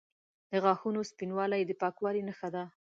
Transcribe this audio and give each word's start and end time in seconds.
د 0.49 0.51
غاښونو 0.63 0.99
سپینوالی 1.11 1.61
د 1.65 1.71
پاکوالي 1.81 2.21
نښه 2.27 2.49
ده. 2.55 2.63